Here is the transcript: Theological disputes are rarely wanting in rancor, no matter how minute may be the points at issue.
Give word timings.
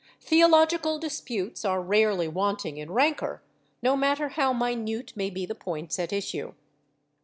Theological 0.19 0.97
disputes 0.97 1.63
are 1.63 1.79
rarely 1.79 2.27
wanting 2.27 2.77
in 2.77 2.89
rancor, 2.89 3.43
no 3.83 3.95
matter 3.95 4.29
how 4.29 4.51
minute 4.51 5.13
may 5.15 5.29
be 5.29 5.45
the 5.45 5.53
points 5.53 5.99
at 5.99 6.11
issue. 6.11 6.55